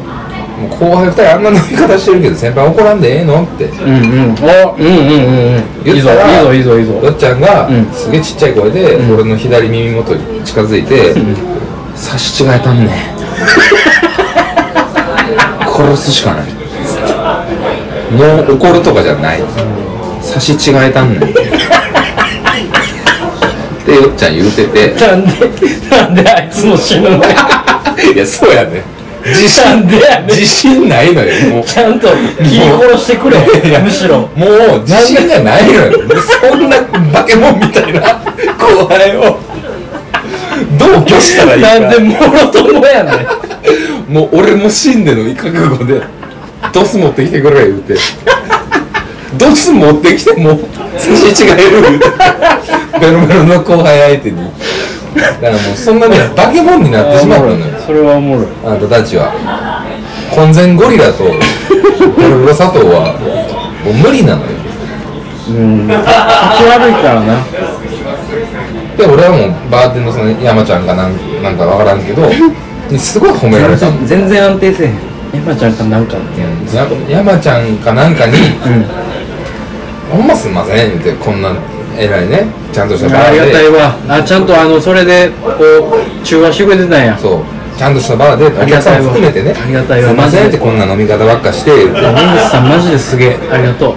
[0.57, 4.35] もう後輩2人あんな飲み方してるけど先輩怒らんでええのってうんうん。
[4.41, 5.95] おうんうんうんうん。
[5.95, 7.85] いいぞ言ったらいいぞいいぞいいぞよっちゃんがうん。
[7.91, 9.13] すげえちっちゃい声で、うん。
[9.15, 11.13] 俺の左耳元に近づいて
[11.95, 12.85] 「差し違えたんね。
[12.85, 12.89] ん
[15.67, 16.45] 殺すしかない」
[18.15, 19.41] もう怒るとかじゃない。
[20.21, 21.19] 差し違えたんね。
[21.19, 21.33] んっ
[23.85, 24.95] てよっちゃん言うてて。
[25.05, 25.31] なんで
[25.91, 27.35] なんであいつも死ぬのや
[28.13, 28.94] いやそうやね
[29.25, 29.97] 自信で。
[30.29, 31.55] 自信ないのよ。
[31.55, 31.63] もう。
[31.63, 33.38] ちゃんと切り殺してくれ。
[33.79, 34.29] むしろ。
[34.35, 34.45] も
[34.77, 35.93] う自信がないのよ。
[36.49, 36.77] そんな
[37.11, 38.01] 化け物みたいな。
[38.59, 39.39] 後輩を
[40.77, 43.11] どう拒したらいいかなんでもろともやね
[44.07, 44.13] ん。
[44.13, 46.01] もう俺も死んでの覚悟で
[46.71, 47.95] ドス持ってきてくれ言うて。
[49.38, 50.59] ドス持ってきても
[50.97, 52.05] 差し違える言うて。
[52.99, 54.49] ベロベロの後輩相手に
[55.15, 57.80] だからもうそんなね化け物になってしまったのよ。
[57.86, 58.47] それはおもろい。
[58.65, 59.32] あなたたちは。
[60.34, 61.32] 混然ゴリラとベ
[62.30, 63.15] ロベロ佐藤は
[63.86, 64.51] もう無理なのよ。
[65.49, 65.88] うん。
[65.88, 67.39] 気悪いからな。
[68.97, 72.23] で俺はもうバーテンのその山ちゃんかなんなんかわからんけど
[72.97, 73.89] すごい褒められた。
[73.91, 75.15] の全然安定せえへん。
[75.36, 76.41] 山ちゃんかなんかって
[76.75, 78.86] や山ちゃんかなんかにうん
[80.12, 81.51] 「ほんますんません」ってこんな
[81.97, 82.47] 偉いね。
[82.73, 83.95] ちゃんとしたバありがたいわ。
[84.08, 87.17] あちゃんとあのそれでこう中和してくれてたんや。
[87.17, 87.43] そう。
[87.77, 89.53] ちゃんとしたバーでお客さんも含めてね。
[89.53, 90.10] ありがたいわ。
[90.10, 91.75] すいませんってこんな飲み方ばっかして。
[91.75, 93.38] 言うて根岸さんマジですげえ。
[93.51, 93.95] ありがとう。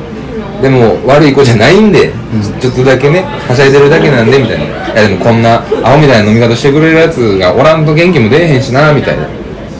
[0.62, 2.12] でも悪い子じゃないんで、
[2.60, 4.64] ちょっとだけねはしゃいでるだけなんでみたいな。
[4.64, 9.28] いやでもこんなアホみたいな飲み方してくれるやつがおらんと元気も出えへんしなみたいな。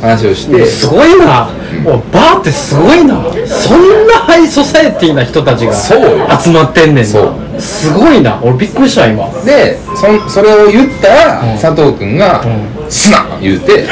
[0.00, 0.64] 話をして。
[0.64, 1.50] すごいな、
[1.82, 3.20] もうバーってすごいな。
[3.44, 6.28] そんなハイソサエティな人たちがそうよ。
[6.40, 7.04] 集まってんねんな。
[7.04, 8.38] そうすごいな。
[8.42, 9.28] 俺びっくりした今。
[9.44, 11.58] でそんそれを言ったら、うん。
[11.58, 13.84] 佐藤君がん「すな!」言うて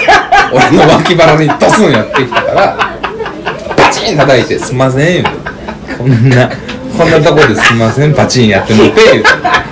[0.52, 2.78] 俺の脇腹にドスンやってきたから
[3.76, 5.30] パチン叩いて「すんません」言うて。
[5.98, 6.48] こんな
[6.98, 9.28] こんなとこですんませんパチンやってもって言うて。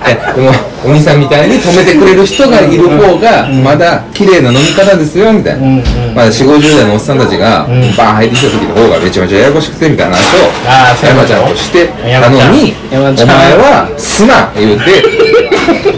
[0.07, 0.51] えでも
[0.85, 5.67] お兄さんみたいに止めてくれる人がいる方がまだ綺麗な飲み方ですよみたいな、
[6.13, 15.03] まだ4 5 0代のおっさんたちが、んバーン入ってきた時の方がめちゃめちゃややこしくてみたいな話を山ちゃんとしてたのにお前は「すな!」言うて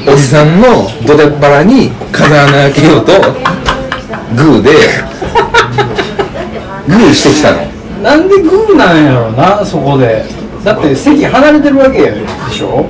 [0.11, 3.11] おじさんのどでっ腹に風穴開けようと
[4.35, 4.69] グーで
[6.87, 7.57] グーしてきたの。
[8.03, 10.23] なんでグーなんやろなそこで。
[10.63, 12.17] だって席離れてるわけやで
[12.51, 12.85] しょ？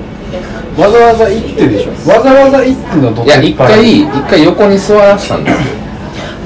[0.78, 2.10] わざわざ行ってでしょ。
[2.10, 5.86] わざわざ行ってのどっいや一回一回横に座らせたんですよ。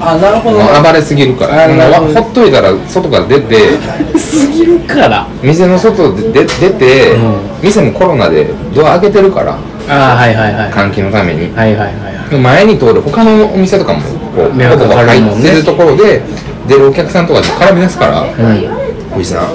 [0.02, 1.68] あなるほどもう暴れすぎるから。
[1.68, 3.76] ほっといたら外から出て
[4.18, 5.26] すぎるから。
[5.42, 7.62] 店の外で出出て、うん。
[7.62, 9.58] 店もコロナでドア開けてるから。
[9.88, 10.70] ああはいはいはい。
[10.70, 11.54] 換気のために。
[11.54, 12.14] はいはいはい。
[12.14, 14.00] はい前に通る他のお店とかも
[14.36, 15.50] こう迷惑かかるもんね。
[15.50, 16.22] るところで
[16.68, 19.18] 出るお客さんとかで絡み出すからうん。
[19.18, 19.48] おじさん。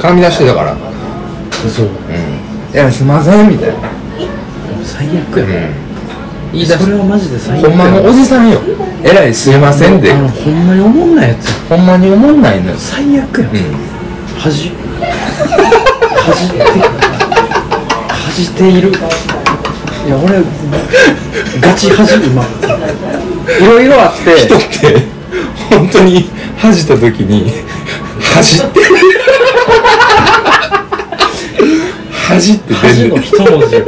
[0.00, 0.74] 絡み出してたから。
[1.68, 1.86] そう。
[1.86, 2.29] うん
[2.72, 3.74] いやすいませんみたいな。
[4.84, 5.50] 最悪や、うん。
[6.52, 8.60] 言い出しそれはマジで最悪やほんまのおじさんよ。
[9.02, 10.12] えらいすいませんで。
[10.12, 12.76] ほんまに思んないやつほんまに思んないのよ。
[12.76, 13.56] 最悪や、うん。
[14.38, 14.70] 恥。
[16.14, 16.64] 恥じて。
[18.08, 18.90] 恥じている。
[18.90, 20.40] いや俺
[21.60, 22.44] ガチ恥今。
[22.44, 24.36] いろいろあって。
[24.46, 25.08] 人って。
[25.70, 27.52] 本当に恥じた時に。
[28.20, 28.80] 恥って
[32.40, 33.76] 恥って出恥のる一文字。
[33.76, 33.84] よ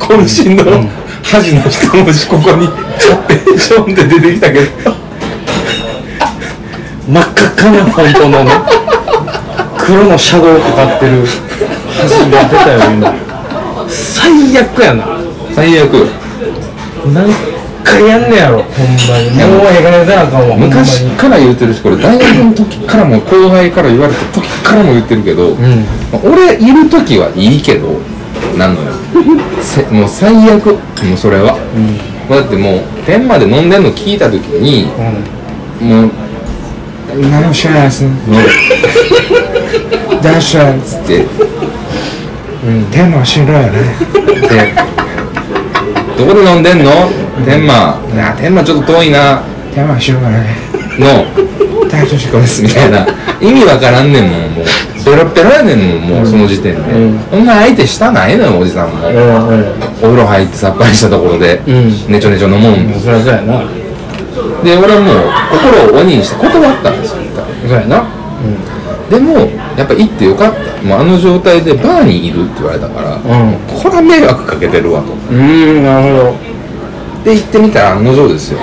[0.00, 0.64] 渾身の
[1.22, 2.26] 恥の一文字。
[2.26, 2.66] ここに
[2.98, 4.92] ちょってちょんって出てきたけど。
[7.08, 8.50] 真っ赤っかな本当のね。
[9.78, 11.24] 黒のシャドウかかってる。
[11.96, 13.14] 恥が出たよ今。
[13.88, 15.06] 最悪やな。
[15.54, 16.08] 最悪。
[17.14, 17.32] 何
[17.90, 18.62] 回やんねやろ。
[18.62, 19.30] ほんまに。
[19.52, 20.56] もうええ加減せなあかんわ。
[20.56, 25.84] 昔から言ってるしこれ大学の時からも後輩から言われた時からも言ってるけど、ほん。
[26.32, 28.00] 俺いる時はいいけど
[28.56, 28.88] なんのよ。
[29.62, 30.66] せもう最悪。
[30.66, 31.54] もうそれは、
[32.28, 34.88] もうだってもう天まで飲んでんの聞いた時に
[35.80, 35.88] うん。
[35.90, 36.10] うんもう
[37.30, 38.10] 「何も知らないです」の
[40.22, 41.24] 「ダッシャー」っつって
[42.92, 43.46] 「天満しん。
[43.46, 43.70] どいよね」
[44.46, 44.74] で
[46.18, 46.90] 「どこで飲んでんの？
[47.44, 49.42] 天満」「いや天満ちょっと遠いな」
[49.74, 50.56] 「天満しんどいよね」
[50.98, 51.24] の
[51.90, 53.06] 「大将志向です」みたいな
[53.40, 54.64] 意味わからんねんもんもう。
[55.04, 57.20] ペロッペロやねんもんもうその時点で、うん。
[57.30, 59.10] そんな相手したないのよおじさんも、お
[60.02, 62.12] 風呂入ってさっぱりしたところで、うん。
[62.12, 62.72] ねちょねちょ飲もう。
[62.72, 63.62] んそりゃそうやな。
[64.62, 65.14] で俺はもう
[65.50, 67.18] 心を鬼にして断ったんですよ
[67.68, 68.04] そうやな。
[69.08, 69.32] でも
[69.78, 70.82] やっぱ行ってよかった。
[70.86, 73.20] もうあの状態でバーにいるって言われたから、うん。
[73.80, 75.14] これは迷惑かけてるわと。
[75.30, 76.34] うんなるほど
[77.28, 78.58] で行ってみたら案の定ですよ。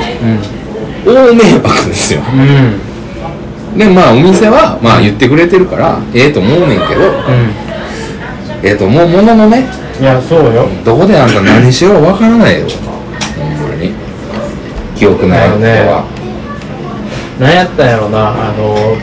[1.05, 1.13] うん。
[1.13, 2.21] 大迷惑ですよ。
[2.33, 3.77] うん。
[3.77, 7.13] でまあお店はまあ言ってくれてるからええと思うねんけどう
[8.63, 10.67] ええと思うもののねんいやそうよ。
[10.83, 12.67] どこであんた何しろわからないよ。
[13.37, 13.93] ほんまに。
[14.95, 16.05] 記憶ない人は、
[17.37, 18.49] 何やったんやろな。
[18.49, 18.95] あの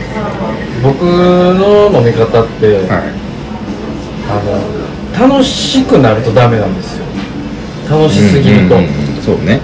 [0.83, 3.13] 僕の飲み方って、はい。
[4.29, 7.05] あの楽しくなるとダメなんですよ。
[7.89, 9.61] 楽しすぎると、うんうんうんそうね。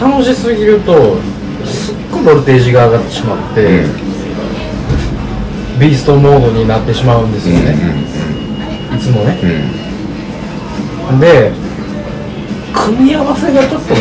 [0.00, 1.16] 楽しすぎると
[1.64, 3.84] すっごくボルテージが上がってしまって、
[5.78, 7.76] ビーストモードになってしまうんですよね、
[8.94, 9.38] いつもね。
[11.10, 11.20] うん。
[11.20, 11.52] で
[12.74, 14.00] 組み合わせがちょっとね、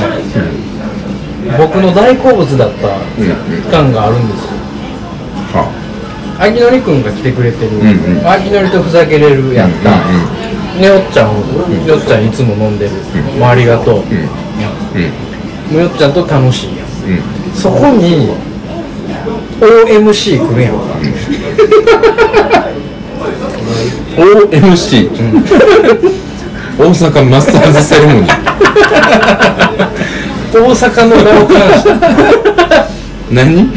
[1.58, 4.52] 僕の大好物だった期間があるんですよ。
[5.54, 5.72] は
[6.40, 6.52] あ。
[6.52, 8.28] きのりくんが来てくれてる、んうん。
[8.28, 11.40] あきのりとふざけれるやった、うんでよっちゃんを、
[11.88, 12.92] よっちゃんいつも飲んでる、
[13.40, 14.47] もうありがとう、うんうん
[15.72, 16.78] もうよっちゃんと楽しい。
[16.78, 17.22] やんうん。
[17.54, 18.30] そこに
[19.60, 20.74] OMC 来るやん。
[24.18, 25.10] OMC、
[26.78, 28.32] 大阪マスターズセレモニー。
[30.54, 31.90] 大阪の名を冠した、
[33.32, 33.70] 何？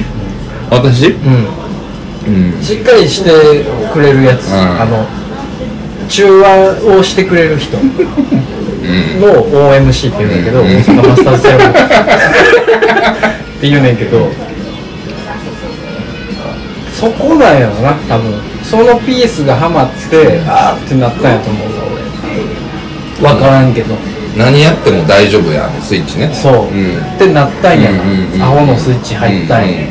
[0.71, 1.09] 私？
[1.09, 1.17] う
[2.27, 2.59] うん。
[2.59, 3.31] ん、しっかりして
[3.93, 4.55] くれるやつ、ん。
[4.81, 5.07] あの
[6.09, 7.77] 中和をしてくれる人
[9.21, 10.45] の OMC って言うん。
[10.45, 14.31] だけど、大阪マスターズセレモニーって言うねんけど
[16.99, 18.33] そこなんやろな多分。
[18.63, 21.69] そのピースがハマってあーってなったんやと思う。
[23.25, 23.97] わ俺分からんけど、
[24.37, 26.31] 何やっても大丈夫やスイッチね。
[26.33, 26.99] そう、うん。
[27.15, 27.91] ってなったんや。
[27.91, 28.43] ろ、うんうんうん。
[28.43, 29.83] アホのスイッチ入ったんや、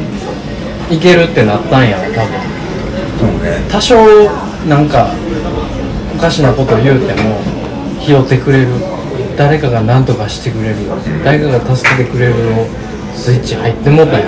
[0.89, 2.39] いけるってなったんやろ多分。
[3.19, 3.65] そうね。
[3.69, 3.95] 多少
[4.67, 5.11] なんか
[6.15, 7.39] おかしなこと言うても
[8.09, 8.67] 拾ってくれる。
[9.37, 10.75] 誰かが何とかしてくれる、
[11.23, 12.65] 誰かが助けてくれるの
[13.15, 14.25] スイッチ入ってもうたんや、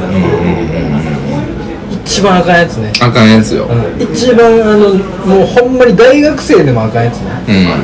[2.05, 3.65] 一番あかんやつね、あかんやつよ。
[3.65, 4.01] うん。
[4.13, 4.89] 一番あの
[5.25, 7.31] もうほんまに大学生でもあかんやつね、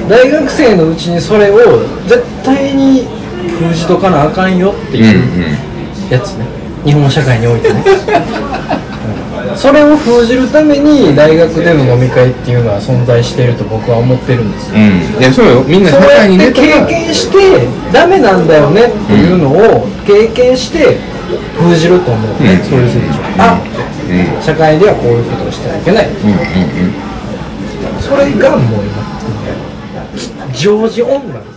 [0.03, 0.09] うん。
[0.09, 1.57] 大学生のうちにそれを
[2.07, 3.05] 絶対に
[3.59, 6.09] 封じとかなあかんよってうんういうん。
[6.09, 6.45] やつね、
[6.85, 7.89] 日本社会においてね、う
[8.86, 8.86] ん
[9.57, 14.77] それを封じるために大学での飲み会っていうのは存在していると僕は思ってるんですよ。
[14.77, 15.19] うん。
[15.19, 15.63] いやそうよ。
[15.65, 16.85] みんな社会に出たら。
[16.85, 20.97] 験してダメなんだよねっていうのを経験して
[21.57, 22.63] 封じると思うね、うん。
[22.63, 24.43] そういうスイッチをあうん。
[24.43, 26.07] 社会ではこういうことをしてはいけない。
[26.07, 27.07] うんうんうん。
[27.99, 29.07] それがもう今
[30.53, 31.56] ジョージ・オンなんです